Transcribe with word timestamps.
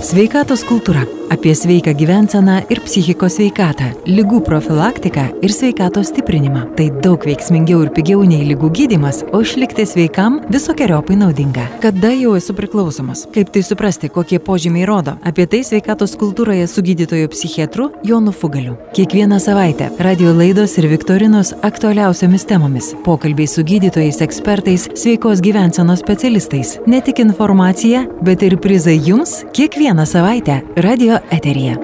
Sveikatos 0.00 0.62
kultūra- 0.64 1.02
apie 1.34 1.52
sveiką 1.54 1.92
gyvenseną 1.94 2.62
ir 2.70 2.80
psichikos 2.80 3.34
sveikatą, 3.36 3.84
lygų 4.06 4.40
profilaktiką 4.40 5.42
ir 5.42 5.50
sveikatos 5.52 6.08
stiprinimą. 6.08 6.74
Tai 6.76 6.90
daug 7.02 7.20
veiksmingiau 7.20 7.82
ir 7.82 7.90
pigiau 7.90 8.24
nei 8.24 8.46
lygų 8.48 8.70
gydimas, 8.72 9.22
o 9.32 9.42
išlikti 9.42 9.84
sveikam 9.84 10.40
visokiojopai 10.48 11.16
naudinga. 11.16 11.66
Kada 11.82 12.08
jau 12.16 12.34
esu 12.34 12.54
priklausomas? 12.54 13.26
Kaip 13.34 13.52
tai 13.52 13.60
suprasti, 13.60 14.08
kokie 14.08 14.38
požymiai 14.38 14.86
rodo? 14.86 15.18
Apie 15.22 15.46
tai 15.46 15.58
sveikatos 15.58 16.16
kultūroje 16.16 16.66
su 16.66 16.80
gydytoju 16.80 17.28
psichiatru 17.28 17.90
Jonu 18.02 18.32
Fugaliu. 18.32 18.76
Kiekvieną 18.94 19.38
savaitę 19.38 19.90
radio 19.98 20.32
laidos 20.32 20.78
ir 20.78 20.88
viktorinos 20.88 21.52
aktualiausiamis 21.62 22.46
temomis- 22.46 22.94
pokalbiai 23.04 23.46
su 23.46 23.62
gydytojais, 23.62 24.20
ekspertais, 24.22 24.88
sveikos 24.94 25.40
gyvensenos 25.40 25.98
specialistais. 25.98 26.78
Ne 26.86 27.00
tik 27.00 27.18
informacija, 27.18 28.06
bet 28.22 28.42
ir 28.42 28.56
prizai 28.56 28.98
jums 28.98 29.44
kiekvieną 29.52 29.89
savaitę 30.06 30.60
radio 30.76 31.18
eteryje. 31.30 31.76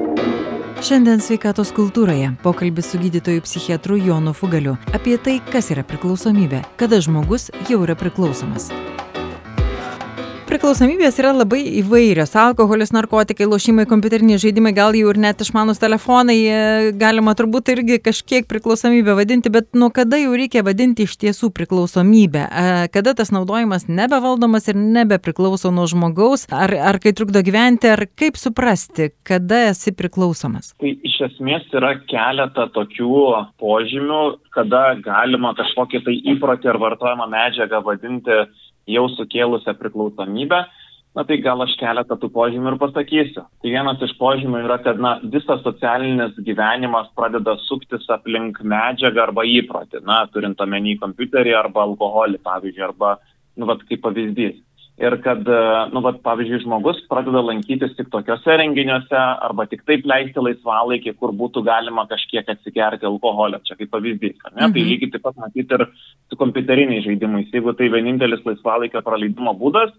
Šiandien 0.83 1.21
sveikatos 1.21 1.73
kultūroje 1.75 2.29
pokalbis 2.43 2.91
su 2.93 3.01
gydytoju 3.03 3.43
psichiatru 3.43 3.97
Jonu 3.99 4.33
Fugaliu 4.33 4.77
apie 4.95 5.17
tai, 5.19 5.41
kas 5.53 5.73
yra 5.75 5.83
priklausomybė, 5.83 6.63
kada 6.79 7.01
žmogus 7.03 7.51
jau 7.67 7.83
yra 7.83 7.97
priklausomas. 7.99 8.71
Priklausomybės 10.57 11.19
yra 11.21 11.35
labai 11.37 11.59
įvairios. 11.83 12.31
Alkoholis, 12.41 12.89
narkotikai, 12.97 13.45
lošimai, 13.45 13.85
kompiuteriniai 13.91 14.41
žaidimai, 14.41 14.71
gal 14.73 14.97
jau 14.97 15.11
ir 15.13 15.19
net 15.21 15.43
išmanus 15.45 15.83
telefonai, 15.83 16.37
galima 16.97 17.35
turbūt 17.37 17.69
irgi 17.75 17.99
kažkiek 18.01 18.49
priklausomybę 18.49 19.13
vadinti, 19.19 19.53
bet 19.53 19.77
nuo 19.77 19.91
kada 19.93 20.17
jau 20.17 20.33
reikia 20.33 20.63
vadinti 20.65 21.05
iš 21.05 21.19
tiesų 21.21 21.51
priklausomybę? 21.59 22.47
Kada 22.95 23.13
tas 23.19 23.35
naudojimas 23.37 23.85
nebevaldomas 23.91 24.71
ir 24.73 24.81
nebepriklauso 24.81 25.69
nuo 25.77 25.85
žmogaus, 25.93 26.47
ar, 26.49 26.73
ar 26.73 27.03
kai 27.05 27.13
trukdo 27.13 27.45
gyventi, 27.45 27.93
ar 27.93 28.07
kaip 28.17 28.41
suprasti, 28.41 29.11
kada 29.29 29.67
esi 29.75 29.93
priklausomas? 29.93 30.73
Tai 30.81 30.95
iš 31.05 31.19
esmės 31.35 31.69
yra 31.77 31.99
keletą 32.09 32.71
tokių 32.73 33.27
požymių, 33.61 34.23
kada 34.57 34.87
galima 35.05 35.53
kažkokį 35.61 36.07
tai 36.09 36.17
įprotį 36.33 36.73
ar 36.73 36.81
vartojamą 36.87 37.29
medžiagą 37.37 37.85
vadinti 37.85 38.47
jau 38.91 39.07
sukėlusią 39.15 39.75
priklausomybę, 39.79 40.61
na 41.17 41.25
tai 41.25 41.39
gal 41.41 41.65
aš 41.65 41.75
keletą 41.81 42.19
tų 42.21 42.29
požymių 42.35 42.75
ir 42.75 42.79
pasakysiu. 42.81 43.47
Tai 43.63 43.73
vienas 43.73 44.03
iš 44.05 44.13
požymių 44.21 44.61
yra, 44.67 44.77
kad 44.85 45.01
na, 45.01 45.17
visas 45.33 45.63
socialinis 45.65 46.37
gyvenimas 46.45 47.09
pradeda 47.17 47.57
suktis 47.65 48.05
aplink 48.13 48.61
medžiagą 48.61 49.25
arba 49.25 49.47
įprotį, 49.49 50.03
na, 50.05 50.23
turint 50.33 50.61
omeny 50.61 50.99
kompiuterį 51.01 51.57
arba 51.57 51.87
alkoholį, 51.89 52.43
pavyzdžiui, 52.45 52.87
arba, 52.91 53.17
nu, 53.57 53.69
vat, 53.71 53.85
kaip 53.89 54.05
pavyzdys. 54.05 54.61
Ir 54.97 55.13
kad, 55.21 55.45
nu, 55.93 56.01
vat, 56.01 56.23
pavyzdžiui, 56.25 56.63
žmogus 56.63 57.03
pradeda 57.11 57.43
lankytis 57.45 57.93
tik 57.99 58.09
tokiuose 58.09 58.55
renginiuose 58.57 59.19
arba 59.19 59.67
tik 59.69 59.83
taip 59.85 60.07
leisti 60.09 60.41
laisvalaikį, 60.41 61.13
kur 61.21 61.35
būtų 61.37 61.61
galima 61.67 62.07
kažkiek 62.09 62.49
atsigerti 62.49 63.05
alkoholio, 63.05 63.61
čia 63.69 63.77
kaip 63.77 63.93
pavyzdys. 63.93 64.39
Ne? 64.41 64.55
Tai 64.55 64.71
mhm. 64.71 64.73
Tai 64.79 64.87
lygiai 64.89 65.13
taip 65.13 65.27
pat 65.29 65.37
matyti 65.43 65.77
ir 65.77 65.85
su 66.33 66.41
kompiuteriniais 66.41 67.05
žaidimais. 67.05 67.53
Jeigu 67.53 67.77
tai 67.77 67.91
vienintelis 67.93 68.41
laisvalaikio 68.49 69.05
praleidimo 69.05 69.53
būdas, 69.61 69.93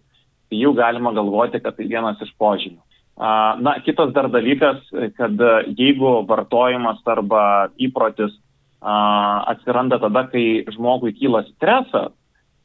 tai 0.49 0.63
jau 0.63 0.73
galima 0.73 1.13
galvoti, 1.13 1.61
kad 1.61 1.77
tai 1.77 1.85
vienas 1.85 2.17
iš 2.25 2.33
požymių. 2.41 2.81
Na, 3.17 3.77
kitas 3.85 4.11
dar 4.13 4.31
dalykas, 4.33 4.81
kad 5.17 5.41
jeigu 5.77 6.19
vartojimas 6.29 7.05
arba 7.05 7.69
įprotis 7.81 8.33
atsiranda 8.81 9.97
tada, 10.01 10.27
kai 10.33 10.65
žmogui 10.73 11.13
kyla 11.17 11.43
stresas, 11.51 12.16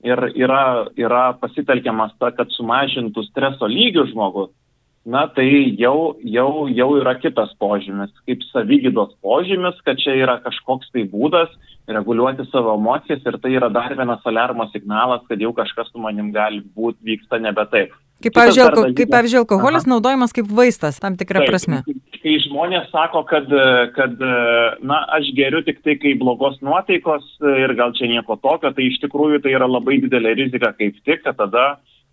ir 0.03 0.25
yra, 0.35 0.89
yra 0.99 1.25
pasitelkiamas 1.41 2.15
ta, 2.19 2.33
kad 2.35 2.51
sumažintų 2.57 3.25
streso 3.29 3.69
lygių 3.71 4.09
žmogus, 4.11 4.51
na 5.05 5.25
tai 5.35 5.49
jau, 5.79 6.15
jau, 6.23 6.69
jau 6.71 6.89
yra 7.01 7.17
kitas 7.19 7.51
požymis, 7.59 8.13
kaip 8.27 8.45
savygydos 8.53 9.15
požymis, 9.23 9.79
kad 9.87 9.99
čia 9.99 10.15
yra 10.19 10.39
kažkoks 10.45 10.93
tai 10.95 11.07
būdas 11.11 11.51
reguliuoti 11.91 12.47
savo 12.51 12.77
emocijas 12.79 13.25
ir 13.27 13.39
tai 13.43 13.57
yra 13.59 13.71
dar 13.73 13.95
vienas 13.99 14.23
alarmo 14.27 14.69
signalas, 14.71 15.25
kad 15.29 15.41
jau 15.43 15.51
kažkas 15.57 15.91
su 15.91 15.99
manim 15.99 16.31
gali 16.35 16.63
būti 16.77 17.03
vyksta 17.03 17.41
nebe 17.43 17.67
taip. 17.73 17.95
Kaip 18.23 18.37
pavyzdžiui, 18.39 18.65
alko, 18.65 18.87
kaip 18.99 19.13
pavyzdžiui 19.13 19.41
alkoholis 19.43 19.87
Aha. 19.87 19.93
naudojamas 19.95 20.35
kaip 20.37 20.51
vaistas 20.61 21.01
tam 21.03 21.19
tikrą 21.21 21.43
Taip, 21.43 21.53
prasme. 21.53 21.83
Kai 22.23 22.35
žmonės 22.47 22.91
sako, 22.95 23.25
kad, 23.31 23.49
kad 23.97 24.21
na, 24.83 25.01
aš 25.19 25.33
geriu 25.39 25.63
tik 25.67 25.83
tai, 25.83 25.97
kai 26.03 26.15
blogos 26.21 26.61
nuotaikos 26.63 27.25
ir 27.65 27.75
gal 27.79 27.95
čia 27.99 28.11
nieko 28.11 28.39
tokio, 28.43 28.71
tai 28.77 28.91
iš 28.91 29.01
tikrųjų 29.03 29.43
tai 29.43 29.57
yra 29.57 29.67
labai 29.71 29.99
didelė 30.05 30.37
rizika 30.45 30.71
kaip 30.79 31.01
tik, 31.03 31.25
kad 31.27 31.41
tada 31.41 31.73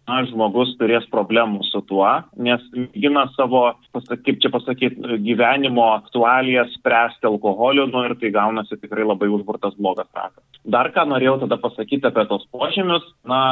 na, 0.09 0.23
žmogus 0.27 0.73
turės 0.79 1.05
problemų 1.13 1.63
su 1.67 1.81
tuo, 1.89 2.07
nes 2.41 2.63
mėgina 2.73 3.27
savo, 3.35 3.65
kaip 3.93 4.41
čia 4.41 4.51
pasakyti, 4.53 5.19
gyvenimo 5.25 5.85
aktualijas 5.93 6.73
spręsti 6.79 7.29
alkoholiu, 7.29 7.87
nu 7.91 8.05
ir 8.07 8.15
tai 8.21 8.33
gaunasi 8.35 8.79
tikrai 8.81 9.05
labai 9.07 9.29
užburtas 9.33 9.77
blogas 9.79 10.09
ratas. 10.15 10.43
Dar 10.65 10.91
ką 10.95 11.05
norėjau 11.11 11.37
tada 11.45 11.59
pasakyti 11.61 12.09
apie 12.09 12.25
tos 12.31 12.47
požymius, 12.53 13.05
na, 13.29 13.43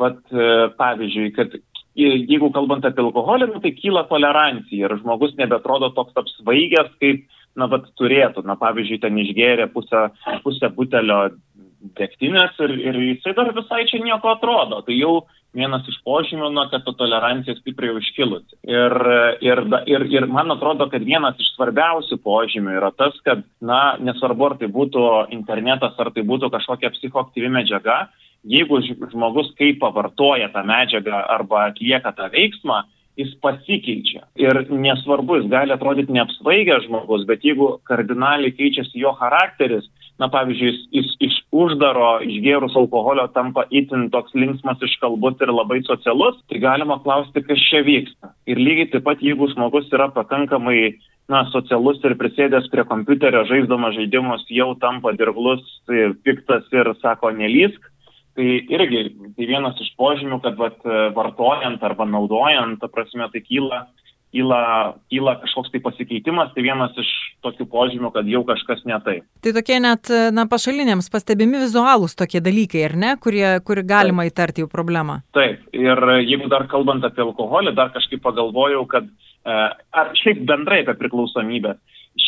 vat, 0.00 0.20
pavyzdžiui, 0.80 1.30
kad 1.38 1.54
jeigu 1.98 2.50
kalbant 2.54 2.84
apie 2.86 3.02
alkoholį, 3.04 3.50
nu, 3.52 3.62
tai 3.62 3.74
kyla 3.76 4.04
tolerancija 4.10 4.88
ir 4.88 4.96
žmogus 5.00 5.36
nebetrodo 5.38 5.92
toks 5.94 6.16
apsvaigęs, 6.24 6.92
kaip, 7.02 7.24
na, 7.58 7.68
bet 7.70 7.86
turėtų. 8.00 8.44
Na, 8.48 8.58
pavyzdžiui, 8.60 9.00
ten 9.02 9.18
išgėrė 9.22 9.70
pusę, 9.74 10.08
pusę 10.46 10.70
butelio 10.74 11.20
degtinės 11.98 12.58
ir, 12.64 12.74
ir 12.80 13.00
jisai 13.10 13.34
dar 13.36 13.52
visai 13.54 13.84
čia 13.90 14.00
nieko 14.02 14.32
atrodo. 14.32 14.80
Tai 14.86 14.96
jau 14.96 15.14
vienas 15.54 15.86
iš 15.90 16.00
požymių, 16.06 16.48
na, 16.54 16.66
kad 16.72 16.82
ta 16.86 16.94
tolerancija 16.98 17.54
stipriai 17.58 17.94
užkilusi. 17.98 18.58
Ir, 18.66 18.96
ir, 19.44 19.62
ir, 19.90 20.06
ir 20.16 20.26
man 20.30 20.50
atrodo, 20.54 20.88
kad 20.90 21.04
vienas 21.06 21.38
iš 21.38 21.52
svarbiausių 21.54 22.18
požymių 22.24 22.74
yra 22.80 22.90
tas, 22.96 23.14
kad, 23.26 23.44
na, 23.62 23.96
nesvarbu, 24.02 24.48
ar 24.50 24.58
tai 24.60 24.70
būtų 24.74 25.06
internetas, 25.36 25.94
ar 26.00 26.10
tai 26.16 26.26
būtų 26.26 26.50
kažkokia 26.54 26.90
psichoaktyvi 26.96 27.52
medžiaga, 27.54 28.04
jeigu 28.44 28.80
žmogus 29.12 29.52
kaip 29.58 29.80
pavartoja 29.82 30.50
tą 30.52 30.64
medžiagą 30.68 31.24
arba 31.36 31.68
atlieka 31.70 32.12
tą 32.16 32.28
veiksmą, 32.32 32.82
jis 33.18 33.34
pasikeičia. 33.42 34.24
Ir 34.40 34.64
nesvarbu, 34.70 35.38
jis 35.38 35.50
gali 35.50 35.74
atrodyti 35.74 36.14
neapsvaigęs 36.14 36.88
žmogus, 36.88 37.26
bet 37.28 37.44
jeigu 37.46 37.76
kardinaliai 37.86 38.54
keičiasi 38.56 39.02
jo 39.04 39.14
charakteris, 39.20 39.86
na 40.18 40.28
pavyzdžiui, 40.30 40.70
jis, 40.70 40.82
jis 40.94 41.14
iš 41.26 41.38
uždaro 41.54 42.20
išgėrus 42.22 42.76
alkoholio 42.78 43.26
tampa 43.34 43.64
itin 43.74 44.08
toks 44.14 44.34
linksmas 44.38 44.82
iškalbus 44.86 45.40
ir 45.42 45.50
labai 45.50 45.80
socialus, 45.86 46.38
tai 46.50 46.60
galima 46.62 47.00
klausti, 47.02 47.42
kas 47.46 47.64
čia 47.70 47.82
vyksta. 47.86 48.30
Ir 48.50 48.60
lygiai 48.62 48.92
taip 48.92 49.06
pat, 49.08 49.22
jeigu 49.22 49.50
žmogus 49.54 49.90
yra 49.94 50.10
pakankamai 50.14 50.94
na, 51.30 51.42
socialus 51.50 52.02
ir 52.04 52.14
prisėdęs 52.20 52.68
prie 52.70 52.84
kompiuterio 52.86 53.42
žaisdamas 53.48 53.96
žaidimus, 53.96 54.46
jau 54.52 54.74
tampa 54.82 55.14
dirglus, 55.18 55.64
piktas 56.26 56.66
ir 56.74 56.94
sako 57.02 57.32
nelysk, 57.34 57.90
Tai 58.34 58.46
irgi 58.74 59.04
tai 59.36 59.46
vienas 59.46 59.78
iš 59.78 59.92
požymių, 59.98 60.40
kad 60.42 60.56
vat, 60.58 60.80
vartojant 61.14 61.82
arba 61.86 62.06
naudojant, 62.08 62.80
ta 62.82 62.88
prasme, 62.90 63.28
tai 63.30 63.42
kyla, 63.44 63.84
kyla, 64.34 64.60
kyla 65.12 65.36
kažkoks 65.42 65.70
tai 65.70 65.80
pasikeitimas, 65.84 66.50
tai 66.54 66.64
vienas 66.66 66.96
iš 66.98 67.10
tokių 67.46 67.66
požymių, 67.70 68.10
kad 68.14 68.28
jau 68.28 68.42
kažkas 68.48 68.82
ne 68.88 68.98
taip. 69.06 69.26
Tai 69.44 69.52
tokie 69.54 69.78
net 69.82 70.10
na, 70.34 70.46
pašaliniams 70.50 71.10
pastebimi 71.14 71.62
vizualūs 71.62 72.18
tokie 72.18 72.42
dalykai, 72.42 72.82
ar 72.88 72.96
ne, 72.98 73.14
kurie, 73.22 73.46
kur 73.66 73.82
galima 73.86 74.26
taip. 74.26 74.34
įtarti 74.34 74.64
jų 74.64 74.70
problemą. 74.72 75.20
Taip, 75.36 75.62
ir 75.76 76.06
jeigu 76.24 76.50
dar 76.50 76.66
kalbant 76.70 77.06
apie 77.06 77.22
alkoholį, 77.26 77.76
dar 77.78 77.94
kažkaip 77.94 78.24
pagalvojau, 78.24 78.82
kad 78.90 79.06
e, 79.06 79.60
ar 80.02 80.14
šiaip 80.18 80.42
bendrai 80.48 80.82
apie 80.82 80.98
priklausomybę, 81.04 81.78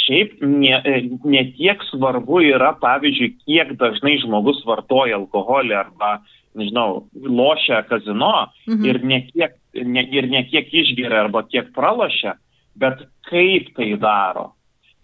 šiaip 0.04 0.40
ne, 0.42 0.78
e, 0.84 1.02
ne 1.24 1.42
tiek 1.56 1.82
svarbu 1.90 2.40
yra, 2.46 2.72
pavyzdžiui, 2.82 3.34
kiek 3.44 3.74
dažnai 3.80 4.16
žmogus 4.22 4.62
vartoja 4.68 5.18
alkoholį 5.18 5.76
arba, 5.78 6.16
nežinau, 6.56 7.06
lošia 7.14 7.82
kazino 7.88 8.48
mhm. 8.66 8.84
ir, 8.88 9.00
ne 9.04 9.22
kiek, 9.28 9.56
ne, 9.84 10.04
ir 10.12 10.28
ne 10.32 10.44
kiek 10.50 10.72
išgeria 10.72 11.24
arba 11.26 11.44
kiek 11.48 11.72
pralošia, 11.76 12.36
bet 12.76 13.06
kaip 13.30 13.72
tai 13.76 13.94
daro. 14.00 14.52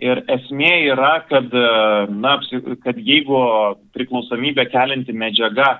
Ir 0.03 0.25
esmė 0.35 0.73
yra, 0.91 1.21
kad, 1.29 1.53
na, 2.11 2.33
kad 2.83 2.97
jeigu 2.99 3.39
priklausomybę 3.95 4.65
kelinti 4.73 5.15
medžiaga 5.15 5.77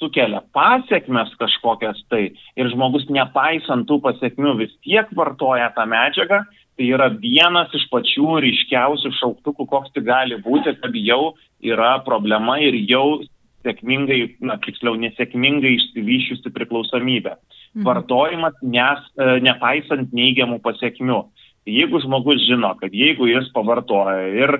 sukelia 0.00 0.40
pasiekmes 0.56 1.34
kažkokias 1.38 2.00
tai 2.10 2.22
ir 2.32 2.70
žmogus 2.72 3.06
nepaisant 3.12 3.86
tų 3.88 4.00
pasiekmių 4.06 4.56
vis 4.62 4.72
tiek 4.84 5.10
vartoja 5.16 5.68
tą 5.76 5.84
medžiagą, 5.90 6.40
tai 6.80 6.88
yra 6.96 7.10
vienas 7.12 7.68
iš 7.76 7.84
pačių 7.92 8.38
ryškiausių 8.40 9.12
šauktukų, 9.18 9.66
koks 9.68 9.92
tai 9.92 10.00
gali 10.06 10.38
būti, 10.40 10.72
kad 10.80 10.96
jau 10.96 11.34
yra 11.60 11.98
problema 12.06 12.56
ir 12.64 12.78
jau 12.88 13.20
sėkmingai, 13.60 14.38
na, 14.40 14.56
tiksliau, 14.64 14.96
nesėkmingai 14.96 15.74
išsivyšiusi 15.76 16.52
priklausomybė. 16.54 17.34
Mhm. 17.36 17.84
Vartojimas 17.84 18.56
nes, 18.64 19.04
e, 19.20 19.28
nepaisant 19.44 20.14
neigiamų 20.16 20.62
pasiekmių. 20.64 21.20
Jeigu 21.68 22.00
žmogus 22.00 22.40
žino, 22.48 22.72
kad 22.80 22.96
jeigu 22.96 23.28
jis 23.28 23.50
pavartoja 23.52 24.30
ir 24.32 24.54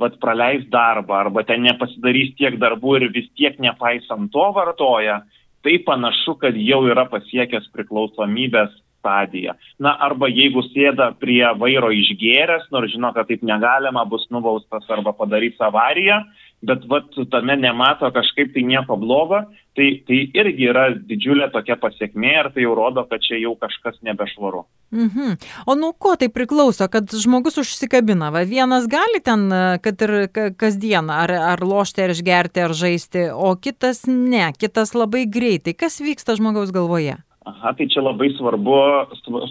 vat, 0.00 0.16
praleis 0.22 0.64
darbą 0.72 1.20
arba 1.26 1.44
ten 1.44 1.60
nepasidarys 1.68 2.32
tiek 2.40 2.56
darbų 2.56 2.96
ir 2.96 3.10
vis 3.12 3.28
tiek 3.36 3.60
nepaisant 3.60 4.32
to 4.32 4.46
vartoja, 4.56 5.20
tai 5.60 5.76
panašu, 5.84 6.38
kad 6.40 6.56
jau 6.56 6.80
yra 6.88 7.04
pasiekęs 7.12 7.68
priklausomybės 7.76 8.72
stadija. 9.06 9.54
Na, 9.78 9.94
arba 10.02 10.28
jeigu 10.28 10.64
sėda 10.72 11.12
prie 11.20 11.44
vairo 11.60 11.92
išgėręs, 11.94 12.70
nors 12.74 12.92
žino, 12.92 13.12
kad 13.14 13.28
taip 13.30 13.44
negalima, 13.46 14.04
bus 14.08 14.26
nubaustas 14.34 14.86
arba 14.90 15.14
padarys 15.16 15.60
avariją, 15.62 16.24
bet 16.66 16.86
vat, 16.88 17.12
tame 17.30 17.54
nemato 17.60 18.08
kažkaip 18.14 18.54
tai 18.54 18.64
nieko 18.66 18.96
blogo, 18.98 19.42
tai, 19.76 19.90
tai 20.08 20.22
irgi 20.34 20.70
yra 20.70 20.86
didžiulė 20.96 21.50
tokia 21.52 21.76
pasiekmė 21.78 22.32
ir 22.32 22.48
tai 22.54 22.64
jau 22.64 22.72
rodo, 22.78 23.04
kad 23.10 23.22
čia 23.22 23.38
jau 23.42 23.52
kažkas 23.60 24.00
nebešvaru. 24.06 24.64
Mhm. 24.96 25.36
O 25.68 25.76
nuo 25.76 25.92
ko 25.92 26.14
tai 26.16 26.30
priklauso, 26.32 26.88
kad 26.90 27.12
žmogus 27.12 27.60
užsikabina? 27.60 28.32
Va, 28.34 28.46
vienas 28.48 28.88
gali 28.90 29.20
ten, 29.22 29.46
kad 29.84 30.06
ir 30.08 30.16
kasdieną, 30.58 31.20
ar, 31.26 31.34
ar 31.52 31.62
lošti, 31.62 32.06
ar 32.06 32.16
išgerti, 32.16 32.64
ar 32.64 32.74
žaisti, 32.74 33.28
o 33.30 33.52
kitas 33.60 34.06
ne, 34.08 34.48
kitas 34.56 34.96
labai 34.96 35.26
greitai. 35.28 35.76
Kas 35.76 36.00
vyksta 36.00 36.38
žmogaus 36.40 36.72
galvoje? 36.74 37.20
Aha, 37.46 37.74
tai 37.78 37.86
čia 37.92 38.02
labai 38.02 38.32
svarbu, 38.34 38.78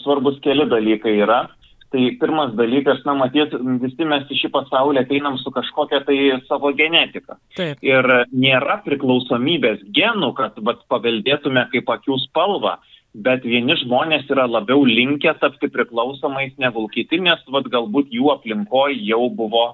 svarbus 0.01 0.41
keli 0.43 0.67
dalykai 0.71 1.15
yra. 1.23 1.45
Tai 1.93 2.01
pirmas 2.19 2.51
dalykas, 2.57 3.03
na, 3.07 3.13
matyt, 3.15 3.53
visi 3.79 4.07
mes 4.09 4.25
į 4.27 4.39
šį 4.41 4.49
pasaulį 4.51 5.05
ateinam 5.05 5.37
su 5.39 5.53
kažkokia 5.53 6.01
tai 6.03 6.17
savo 6.49 6.73
genetika. 6.75 7.37
Taip. 7.55 7.79
Ir 7.85 8.09
nėra 8.33 8.81
priklausomybės 8.83 9.85
genų, 9.95 10.33
kad 10.35 10.59
vat, 10.65 10.81
paveldėtume 10.91 11.69
kaip 11.71 11.93
akių 11.95 12.19
spalvą 12.25 12.75
bet 13.15 13.45
vieni 13.47 13.77
žmonės 13.79 14.27
yra 14.31 14.43
labiau 14.49 14.83
linkę 14.83 15.31
tapti 15.39 15.69
priklausomais 15.71 16.55
negu 16.59 16.83
kiti, 16.91 17.21
nes 17.23 17.39
vat, 17.47 17.69
galbūt 17.71 18.11
jų 18.11 18.31
aplinkoje 18.33 18.99
jau 19.07 19.29
buvo 19.31 19.69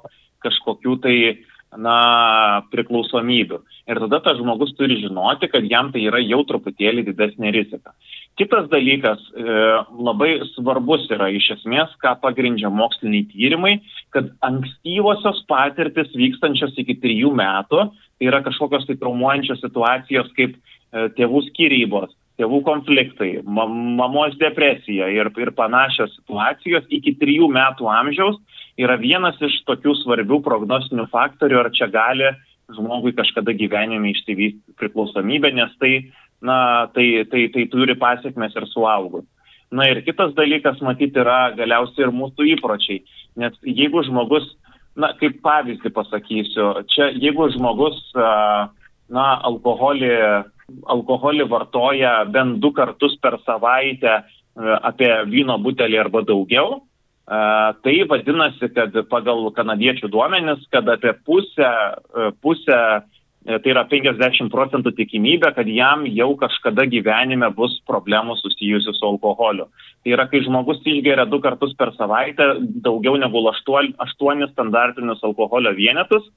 kažkokių 0.46 0.98
tai 1.02 1.16
na, 1.78 2.64
priklausomybių. 2.72 3.62
Ir 3.92 4.00
tada 4.04 4.20
tas 4.24 4.40
žmogus 4.40 4.74
turi 4.78 4.98
žinoti, 5.02 5.48
kad 5.52 5.68
jam 5.70 5.92
tai 5.94 6.04
yra 6.10 6.20
jau 6.24 6.42
truputėlį 6.48 7.06
didesnė 7.08 7.54
rizika. 7.56 7.94
Kitas 8.40 8.70
dalykas 8.72 9.22
e, 9.36 9.44
labai 9.92 10.32
svarbus 10.54 11.08
yra 11.12 11.30
iš 11.36 11.50
esmės, 11.58 11.92
ką 12.04 12.16
pagrindžia 12.24 12.72
moksliniai 12.72 13.28
tyrimai, 13.32 13.74
kad 14.16 14.32
ankstyvosios 14.48 15.44
patirtis 15.52 16.12
vykstančios 16.16 16.76
iki 16.80 16.96
trijų 17.04 17.34
metų, 17.38 17.90
tai 17.92 18.30
yra 18.32 18.42
kažkokios 18.46 18.88
tai 18.88 18.98
traumuojančios 19.02 19.64
situacijos 19.64 20.32
kaip 20.40 20.56
e, 20.56 21.08
tėvų 21.20 21.44
skirybos, 21.50 22.16
tėvų 22.42 22.62
konfliktai, 22.66 23.32
mamos 23.46 24.38
depresija 24.42 25.08
ir, 25.14 25.30
ir 25.38 25.54
panašios 25.58 26.16
situacijos 26.18 26.90
iki 26.90 27.14
trijų 27.22 27.52
metų 27.54 27.90
amžiaus 27.94 28.40
yra 28.82 28.98
vienas 28.98 29.38
iš 29.44 29.62
tokių 29.70 29.94
svarbių 30.02 30.42
prognostinių 30.46 31.06
faktorių, 31.14 31.60
ar 31.62 31.70
čia 31.78 31.88
gali 31.94 32.32
žmogui 32.72 33.14
kažkada 33.18 33.54
gyvenime 33.58 34.14
išsivystyti 34.14 34.76
priklausomybę, 34.80 35.52
nes 35.56 35.74
tai, 35.82 35.94
na, 36.42 36.88
tai, 36.96 37.26
tai, 37.32 37.46
tai 37.54 37.68
turi 37.72 37.98
pasiekmes 38.00 38.56
ir 38.58 38.68
suaugus. 38.72 39.28
Na 39.72 39.88
ir 39.88 40.02
kitas 40.04 40.34
dalykas, 40.36 40.82
matyti, 40.84 41.20
yra 41.22 41.54
galiausiai 41.56 42.08
ir 42.08 42.16
mūsų 42.16 42.48
įpročiai. 42.56 43.04
Nes 43.40 43.56
jeigu 43.64 44.04
žmogus, 44.08 44.50
na, 45.00 45.14
kaip 45.20 45.40
pavyzdį 45.46 45.94
pasakysiu, 45.96 46.72
čia 46.92 47.12
jeigu 47.16 47.48
žmogus, 47.56 48.02
na, 48.16 49.28
alkoholį 49.48 50.12
alkoholį 50.90 51.48
vartoja 51.50 52.22
bent 52.32 52.60
du 52.64 52.72
kartus 52.76 53.18
per 53.22 53.38
savaitę 53.46 54.14
e, 54.18 54.24
apie 54.82 55.12
vyno 55.32 55.58
butelį 55.62 56.00
arba 56.02 56.24
daugiau, 56.28 56.82
e, 56.82 57.40
tai 57.86 57.96
vadinasi, 58.10 58.72
kad 58.76 58.96
pagal 59.12 59.50
kanadiečių 59.56 60.12
duomenis, 60.12 60.64
kad 60.74 60.90
apie 60.90 61.16
pusę, 61.26 61.72
e, 61.92 62.32
pusę 62.44 62.82
tai 63.42 63.72
yra 63.74 63.88
50 63.90 64.52
procentų 64.54 64.92
tikimybė, 65.00 65.50
kad 65.56 65.66
jam 65.66 66.04
jau 66.06 66.36
kažkada 66.38 66.86
gyvenime 66.86 67.48
bus 67.58 67.80
problemų 67.90 68.36
susijusių 68.38 68.94
su 68.94 69.08
alkoholiu. 69.08 69.66
Tai 70.06 70.14
yra, 70.14 70.28
kai 70.30 70.44
žmogus 70.46 70.84
išgeria 70.86 71.26
du 71.26 71.40
kartus 71.42 71.74
per 71.78 71.90
savaitę 71.98 72.52
daugiau 72.86 73.18
negu 73.18 73.42
8 73.50 74.46
standartinius 74.54 75.26
alkoholio 75.26 75.74
vienetus, 75.74 76.30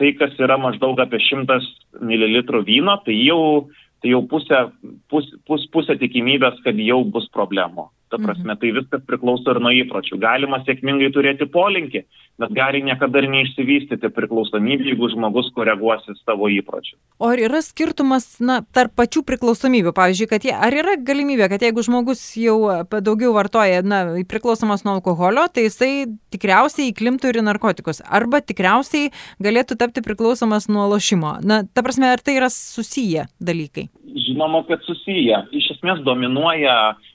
tai, 0.00 0.12
kas 0.18 0.34
yra 0.42 0.58
maždaug 0.60 1.00
apie 1.02 1.20
100 1.22 1.58
ml 2.02 2.62
vyno, 2.66 2.96
tai 3.06 3.16
jau, 3.20 3.68
tai 4.02 4.14
jau 4.14 4.22
pusė, 4.30 4.64
pus, 5.12 5.28
pus, 5.46 5.66
pusė 5.74 5.98
tikimybės, 6.00 6.60
kad 6.66 6.78
jau 6.80 7.02
bus 7.04 7.28
problemų. 7.34 7.88
Ta 8.14 8.22
prasme, 8.22 8.52
mhm. 8.52 8.58
tai 8.62 8.70
viskas 8.76 9.02
priklauso 9.08 9.50
ir 9.50 9.58
nuo 9.62 9.72
įpročių. 9.74 10.20
Galima 10.22 10.60
sėkmingai 10.62 11.08
turėti 11.14 11.48
polinkį, 11.50 12.04
bet 12.38 12.52
gali 12.54 12.82
niekada 12.86 13.22
ir 13.22 13.26
neišsivystyti 13.32 14.10
priklausomybė, 14.14 14.92
jeigu 14.92 15.08
žmogus 15.10 15.48
koreguosi 15.56 16.14
savo 16.20 16.46
įpročių. 16.54 16.94
O 17.18 17.30
ar 17.32 17.42
yra 17.42 17.58
skirtumas 17.64 18.28
na, 18.38 18.60
tarp 18.74 18.94
pačių 18.98 19.24
priklausomybių? 19.26 19.90
Pavyzdžiui, 19.96 20.28
kad 20.30 20.46
jie, 20.46 20.54
ar 20.54 20.74
yra 20.78 20.94
galimybė, 20.98 21.48
kad 21.50 21.64
jeigu 21.66 21.82
žmogus 21.86 22.22
jau 22.38 22.58
daugiau 22.94 23.32
vartoja, 23.34 23.82
na, 23.82 24.04
priklausomas 24.30 24.86
nuo 24.86 24.94
alkoholio, 25.00 25.48
tai 25.50 25.66
jisai 25.66 25.92
tikriausiai 26.34 26.92
įklimtų 26.92 27.32
ir 27.32 27.40
į 27.42 27.46
narkotikus, 27.48 28.02
arba 28.06 28.44
tikriausiai 28.46 29.10
galėtų 29.42 29.78
tapti 29.82 30.06
priklausomas 30.06 30.70
nuo 30.70 30.86
lošimo. 30.94 31.40
Na, 31.42 31.64
ta 31.66 31.82
prasme, 31.82 32.14
ar 32.14 32.22
tai 32.22 32.38
yra 32.38 32.52
susiję 32.54 33.26
dalykai? 33.42 33.88
Žinoma, 34.24 34.62
kad 34.68 34.86
susiję. 34.86 35.48
Iš 35.58 35.74
esmės 35.74 36.06
dominuoja 36.06 36.94
E, 36.94 37.13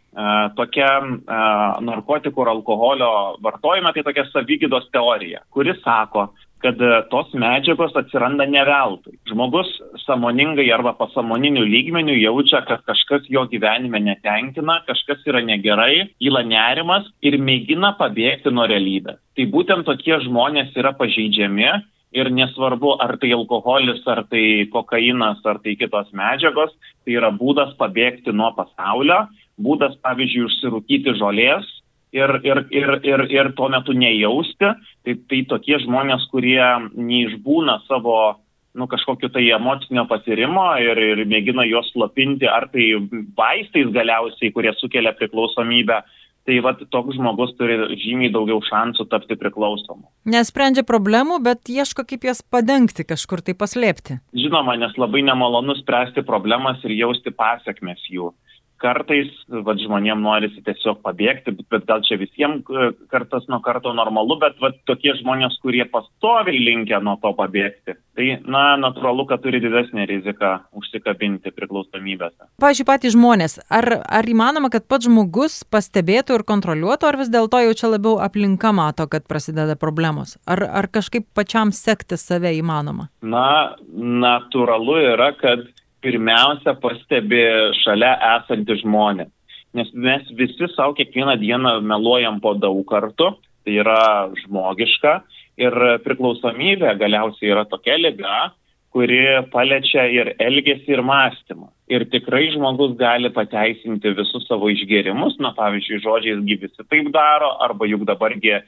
tokia 0.57 0.89
e, 0.99 1.39
narkotikų 1.85 2.43
ir 2.43 2.51
alkoholio 2.55 3.09
vartojime, 3.45 3.93
tai 3.93 4.03
tokia 4.07 4.25
savygydos 4.31 4.89
teorija, 4.93 5.43
kuri 5.53 5.75
sako, 5.83 6.29
kad 6.63 6.81
e, 6.81 6.89
tos 7.11 7.29
medžiagos 7.37 7.95
atsiranda 7.99 8.47
ne 8.49 8.63
veltui. 8.67 9.15
Žmogus 9.29 9.69
samoningai 10.05 10.67
arba 10.73 10.95
pasamoniniu 10.97 11.63
lygmeniu 11.67 12.17
jaučia, 12.17 12.63
kad 12.67 12.83
kažkas 12.87 13.29
jo 13.29 13.45
gyvenime 13.51 14.01
netenkina, 14.03 14.81
kažkas 14.89 15.23
yra 15.29 15.43
negerai, 15.45 16.09
įla 16.19 16.43
nerimas 16.47 17.07
ir 17.21 17.37
mėgina 17.37 17.93
pabėgti 17.99 18.51
nuo 18.51 18.67
realybės. 18.69 19.21
Tai 19.37 19.47
būtent 19.53 19.87
tokie 19.87 20.17
žmonės 20.25 20.75
yra 20.75 20.95
pažeidžiami 20.97 21.69
ir 22.17 22.31
nesvarbu, 22.33 22.95
ar 23.03 23.15
tai 23.21 23.29
alkoholis, 23.35 24.01
ar 24.09 24.23
tai 24.31 24.65
kokainas, 24.73 25.43
ar 25.45 25.61
tai 25.63 25.75
kitos 25.77 26.09
medžiagos, 26.17 26.73
tai 27.05 27.15
yra 27.19 27.29
būdas 27.29 27.75
pabėgti 27.77 28.33
nuo 28.33 28.49
pasaulio 28.57 29.27
būdas, 29.59 29.97
pavyzdžiui, 30.05 30.47
užsirūkyti 30.49 31.15
žolės 31.19 31.67
ir, 32.15 32.35
ir, 32.43 32.65
ir, 32.73 32.93
ir, 33.05 33.25
ir 33.29 33.51
tuo 33.57 33.69
metu 33.71 33.93
nejausti, 33.93 34.73
tai, 35.05 35.17
tai 35.29 35.41
tokie 35.49 35.79
žmonės, 35.83 36.27
kurie 36.33 36.61
neišbūna 36.95 37.81
savo 37.87 38.39
nu, 38.79 38.87
kažkokio 38.87 39.31
tai 39.33 39.47
emocinio 39.51 40.05
patyrimo 40.09 40.71
ir, 40.81 40.99
ir 41.11 41.25
mėgina 41.27 41.65
juos 41.67 41.89
slopinti, 41.93 42.47
ar 42.47 42.69
tai 42.73 42.91
vaistais 43.37 43.89
galiausiai, 43.93 44.53
kurie 44.55 44.73
sukelia 44.77 45.13
priklausomybę, 45.17 45.99
tai 46.47 46.57
vat, 46.65 46.81
toks 46.93 47.17
žmogus 47.17 47.51
turi 47.59 47.77
žymiai 47.99 48.31
daugiau 48.33 48.61
šansų 48.65 49.05
tapti 49.11 49.37
priklausomu. 49.37 50.07
Nesprendžia 50.29 50.85
problemų, 50.87 51.41
bet 51.45 51.69
ieško 51.69 52.05
kaip 52.09 52.29
jas 52.29 52.41
padengti, 52.41 53.05
kažkur 53.09 53.43
tai 53.45 53.57
paslėpti. 53.57 54.21
Žinoma, 54.37 54.77
nes 54.79 54.95
labai 55.01 55.25
nemalonu 55.27 55.75
spręsti 55.81 56.23
problemas 56.25 56.81
ir 56.87 56.95
jausti 56.97 57.33
pasiekmes 57.35 58.05
jų 58.09 58.31
kartais 58.81 59.29
vat, 59.65 59.79
žmonėm 59.81 60.21
norisi 60.23 60.61
tiesiog 60.65 61.01
pabėgti, 61.05 61.53
bet, 61.71 61.85
gal 61.89 62.03
čia 62.07 62.17
visiems 62.19 62.67
e, 62.69 62.89
kartas 63.11 63.47
nuo 63.51 63.59
karto 63.65 63.91
normalu, 63.95 64.39
bet 64.41 64.59
vat, 64.63 64.79
tokie 64.89 65.13
žmonės, 65.19 65.57
kurie 65.63 65.83
pastoviai 65.91 66.59
linkia 66.63 67.01
nuo 67.03 67.17
to 67.21 67.31
pabėgti, 67.37 67.95
tai, 68.17 68.27
na, 68.47 68.63
natūralu, 68.81 69.25
kad 69.29 69.43
turi 69.43 69.61
didesnį 69.63 70.07
riziką 70.09 70.51
užsikabinti 70.79 71.53
priklausomybėse. 71.55 72.49
Pavyzdžiui, 72.63 72.87
patys 72.87 73.15
žmonės, 73.15 73.59
ar, 73.67 74.01
ar 74.05 74.29
įmanoma, 74.29 74.71
kad 74.73 74.87
pats 74.89 75.09
žmogus 75.09 75.61
pastebėtų 75.71 76.39
ir 76.39 76.45
kontroliuotų, 76.47 77.09
ar 77.09 77.19
vis 77.21 77.33
dėlto 77.33 77.63
jau 77.65 77.75
čia 77.77 77.93
labiau 77.95 78.17
aplinka 78.23 78.73
mato, 78.75 79.09
kad 79.11 79.27
prasideda 79.29 79.75
problemos? 79.79 80.37
Ar, 80.49 80.63
ar 80.63 80.89
kažkaip 80.91 81.27
pačiam 81.37 81.73
sekti 81.75 82.19
save 82.19 82.55
įmanoma? 82.59 83.09
Na, 83.25 83.75
natūralu 83.89 84.99
yra, 85.13 85.33
kad 85.39 85.67
pirmiausia 86.03 86.75
pastebi 86.81 87.41
šalia 87.83 88.13
esantys 88.35 88.83
žmonės. 88.83 89.31
Nes 89.77 89.89
mes 89.93 90.29
visi 90.37 90.69
savo 90.73 90.95
kiekvieną 90.97 91.35
dieną 91.41 91.75
meluojam 91.85 92.39
po 92.41 92.55
daug 92.57 92.81
kartų, 92.89 93.35
tai 93.65 93.75
yra 93.83 94.29
žmogiška 94.45 95.19
ir 95.61 95.75
priklausomybė 96.05 96.95
galiausiai 96.97 97.51
yra 97.53 97.67
tokia 97.69 97.99
lyga, 97.99 98.49
kuri 98.89 99.19
paliečia 99.53 100.07
ir 100.09 100.31
elgesį, 100.41 100.95
ir 100.95 101.03
mąstymą. 101.05 101.69
Ir 101.93 102.07
tikrai 102.09 102.47
žmogus 102.55 102.95
gali 102.97 103.29
pateisinti 103.33 104.15
visus 104.17 104.47
savo 104.49 104.71
išgėrimus, 104.73 105.37
na 105.43 105.53
pavyzdžiui, 105.57 106.01
žodžiais 106.01 106.41
gyvisi 106.47 106.85
taip 106.89 107.11
daro, 107.13 107.51
arba 107.61 107.85
juk 107.89 108.07
dabargi 108.09 108.55
a, 108.57 108.63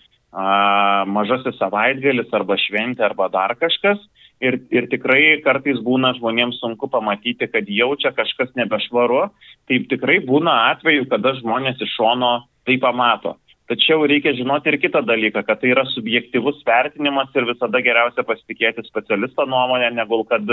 mažasis 1.09 1.57
savaitgalis, 1.57 2.29
arba 2.37 2.59
šventė, 2.61 3.07
arba 3.09 3.31
dar 3.33 3.55
kažkas 3.57 4.01
ir, 4.41 4.57
ir 4.73 4.89
tikrai 4.91 5.41
kartais 5.45 5.79
būna 5.85 6.15
žmonėms 6.17 6.59
sunku 6.61 6.89
pamatyti, 6.91 7.47
kad 7.51 7.69
jaučia 7.69 8.13
kažkas 8.17 8.51
nebešvaru, 8.59 9.27
taip 9.69 9.87
tikrai 9.91 10.19
būna 10.25 10.57
atveju, 10.73 11.07
kada 11.11 11.35
žmonės 11.39 11.81
iš 11.81 11.95
šono 11.99 12.33
tai 12.67 12.77
pamato. 12.81 13.37
Tačiau 13.71 14.03
reikia 14.03 14.33
žinoti 14.35 14.67
ir 14.67 14.75
kitą 14.83 14.99
dalyką, 15.07 15.45
kad 15.47 15.61
tai 15.61 15.69
yra 15.71 15.85
subjektivus 15.87 16.57
vertinimas 16.67 17.29
ir 17.39 17.45
visada 17.47 17.79
geriausia 17.79 18.25
pasitikėti 18.27 18.83
specialisto 18.83 19.45
nuomonę, 19.47 19.93
negu 19.95 20.25
kad 20.27 20.43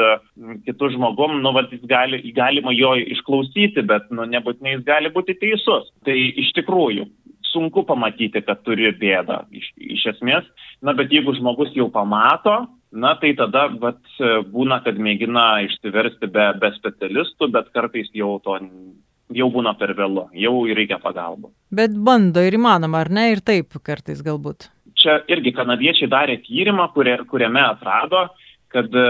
kitų 0.69 0.93
žmogum, 0.95 1.41
nu, 1.43 1.51
jis 1.73 1.83
gali, 1.91 2.21
galima 2.37 2.71
jo 2.77 2.93
išklausyti, 3.17 3.83
bet, 3.91 4.07
nu, 4.15 4.29
nebūtinai 4.31 4.77
jis 4.77 4.85
gali 4.87 5.11
būti 5.11 5.35
teisus. 5.41 5.91
Tai 6.07 6.15
iš 6.15 6.53
tikrųjų, 6.61 7.09
sunku 7.51 7.83
pamatyti, 7.89 8.45
kad 8.47 8.63
turi 8.63 8.93
bėdą 8.95 9.41
iš, 9.51 9.73
iš 9.99 10.07
esmės. 10.15 10.47
Na, 10.79 10.95
bet 10.95 11.11
jeigu 11.11 11.35
žmogus 11.41 11.75
jau 11.75 11.89
pamato, 11.91 12.61
na, 12.93 13.15
tai 13.21 13.35
tada 13.39 13.67
vat, 13.81 14.01
būna, 14.53 14.81
kad 14.85 14.99
mėgina 15.01 15.65
išsiversti 15.67 16.31
be, 16.33 16.49
be 16.61 16.73
specialistų, 16.79 17.51
bet 17.55 17.71
kartais 17.77 18.11
jau 18.17 18.37
to 18.45 18.57
jau 19.37 19.49
būna 19.53 19.75
per 19.79 19.93
vėlu, 19.97 20.29
jau 20.37 20.55
reikia 20.65 20.99
pagalbos. 21.03 21.53
Bet 21.75 21.93
bando 21.93 22.43
ir 22.45 22.57
įmanoma, 22.57 23.05
ar 23.05 23.13
ne, 23.13 23.29
ir 23.35 23.45
taip 23.45 23.77
kartais 23.85 24.23
galbūt. 24.25 24.71
Čia 24.99 25.21
irgi 25.31 25.53
kanadiečiai 25.55 26.11
darė 26.11 26.39
tyrimą, 26.43 26.89
kurie, 26.95 27.15
kuriame 27.31 27.61
atrado, 27.63 28.25
kad 28.73 28.93
e, 28.93 29.05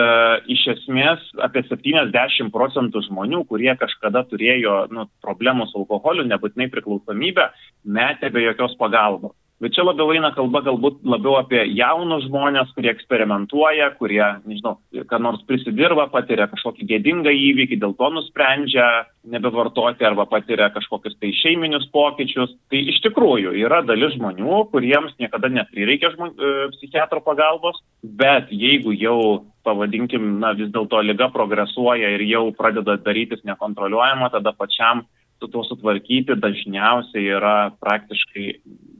iš 0.54 0.64
esmės 0.74 1.22
apie 1.42 1.64
70 1.66 2.52
procentų 2.54 3.02
žmonių, 3.08 3.44
kurie 3.48 3.70
kažkada 3.78 4.24
turėjo 4.30 4.84
nu, 4.94 5.08
problemų 5.24 5.66
su 5.70 5.80
alkoholiu, 5.82 6.26
nebūtinai 6.28 6.68
priklausomybę, 6.74 7.48
metė 7.84 8.30
be 8.34 8.44
jokios 8.44 8.76
pagalbos. 8.78 9.34
Bet 9.58 9.74
čia 9.74 9.82
labiau 9.82 10.12
eina 10.14 10.28
kalba 10.36 10.60
galbūt 10.62 11.00
labiau 11.02 11.34
apie 11.40 11.64
jaunus 11.74 12.28
žmonės, 12.28 12.70
kurie 12.76 12.92
eksperimentuoja, 12.92 13.88
kurie, 13.98 14.22
nežinau, 14.46 14.76
ką 15.10 15.18
nors 15.18 15.42
prisidirba, 15.48 16.04
patiria 16.12 16.46
kažkokį 16.46 16.86
gėdingą 16.92 17.32
įvykį, 17.34 17.80
dėl 17.82 17.96
to 17.98 18.10
nusprendžia 18.14 18.86
nebevartoti 19.26 20.06
arba 20.06 20.28
patiria 20.30 20.70
kažkokius 20.74 21.18
tai 21.18 21.32
šeiminius 21.40 21.88
pokyčius. 21.90 22.54
Tai 22.70 22.84
iš 22.94 23.02
tikrųjų 23.08 23.56
yra 23.58 23.82
dalis 23.82 24.14
žmonių, 24.14 24.62
kuriems 24.70 25.18
niekada 25.18 25.50
neprireikia 25.50 26.14
žmon... 26.14 26.34
E, 26.38 26.54
psichiatro 26.76 27.18
pagalbos, 27.26 27.82
bet 28.02 28.52
jeigu 28.54 28.94
jau 28.94 29.18
pavadinkim, 29.66 30.36
na 30.38 30.54
vis 30.54 30.70
dėlto 30.70 31.02
lyga 31.02 31.32
progresuoja 31.34 32.14
ir 32.14 32.22
jau 32.30 32.46
pradeda 32.54 32.94
darytis 33.02 33.42
nekontroliuojama, 33.48 34.30
tada 34.38 34.54
pačiam 34.54 35.02
su 35.38 35.50
tuo 35.50 35.62
sutvarkyti 35.66 36.38
dažniausiai 36.38 37.26
yra 37.38 37.56
praktiškai 37.82 38.46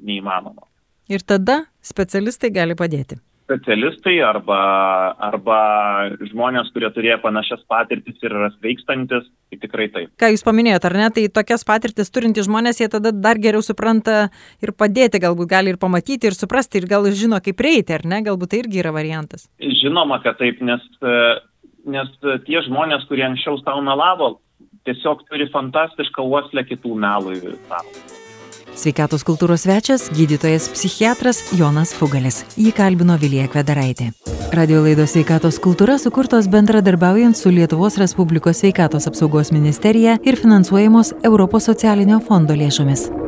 neįmanoma. 0.05 0.67
Ir 1.09 1.25
tada 1.25 1.63
specialistai 1.85 2.53
gali 2.53 2.77
padėti. 2.77 3.17
Specialistai 3.49 4.19
arba, 4.21 4.59
arba 5.25 5.59
žmonės, 6.29 6.69
kurie 6.75 6.91
turėjo 6.93 7.17
panašias 7.23 7.63
patirtis 7.65 8.19
ir 8.21 8.35
yra 8.37 8.51
sveikstantis, 8.59 9.25
tai 9.49 9.59
tikrai 9.63 9.87
taip. 9.95 10.11
Ką 10.21 10.29
Jūs 10.35 10.45
paminėjote, 10.45 10.91
ar 10.91 10.97
ne, 11.01 11.07
tai 11.17 11.25
tokias 11.33 11.65
patirtis 11.65 12.13
turintys 12.13 12.45
žmonės, 12.45 12.83
jie 12.83 12.91
tada 12.93 13.09
dar 13.09 13.41
geriau 13.41 13.65
supranta 13.65 14.27
ir 14.61 14.75
padėti, 14.77 15.23
galbūt 15.25 15.49
gali 15.49 15.73
ir 15.73 15.81
pamatyti, 15.81 16.29
ir 16.29 16.37
suprasti, 16.37 16.83
ir 16.83 16.91
gal 16.93 17.09
žino, 17.09 17.41
kaip 17.41 17.57
prieiti, 17.57 17.97
ar 17.97 18.05
ne, 18.05 18.21
galbūt 18.29 18.53
tai 18.53 18.61
irgi 18.67 18.85
yra 18.85 18.93
variantas. 18.93 19.49
Žinoma, 19.81 20.21
kad 20.27 20.37
taip, 20.45 20.61
nes, 20.61 20.85
nes 21.89 22.15
tie 22.45 22.65
žmonės, 22.69 23.09
kurie 23.09 23.25
anksčiau 23.31 23.57
tau 23.65 23.81
melavo, 23.81 24.35
tiesiog 24.85 25.25
turi 25.25 25.49
fantastišką 25.57 26.29
uoslę 26.29 26.69
kitų 26.69 27.01
melų 27.01 27.39
į 27.41 27.59
savo. 27.65 28.18
Sveikatos 28.79 29.25
kultūros 29.27 29.65
svečias- 29.67 30.07
gydytojas 30.17 30.69
psichiatras 30.71 31.43
Jonas 31.59 31.91
Fugalis. 31.93 32.45
Jį 32.55 32.73
kalbino 32.73 33.19
Vilija 33.19 33.49
Kvedaraitė. 33.51 34.13
Radio 34.55 34.83
laidos 34.85 35.17
sveikatos 35.17 35.59
kultūra 35.59 35.99
sukurtos 35.99 36.47
bendradarbiaujant 36.47 37.37
su 37.37 37.51
Lietuvos 37.51 37.99
Respublikos 37.99 38.63
sveikatos 38.63 39.07
apsaugos 39.07 39.51
ministerija 39.51 40.19
ir 40.23 40.37
finansuojamos 40.37 41.13
Europos 41.25 41.65
socialinio 41.65 42.21
fondo 42.21 42.55
lėšomis. 42.55 43.28